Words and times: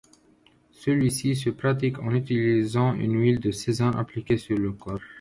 Celui-ci 0.71 1.35
se 1.35 1.51
pratique 1.51 1.99
en 1.99 2.15
utilisant 2.15 2.95
une 2.95 3.19
huile 3.21 3.39
de 3.39 3.51
sésame 3.51 3.95
appliquée 3.97 4.39
sur 4.39 4.57
le 4.57 4.71
corps. 4.71 4.99